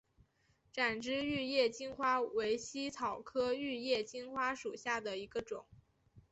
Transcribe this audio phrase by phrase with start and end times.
[0.71, 5.67] 展枝玉叶金花为茜草科玉叶金花属下的一个种。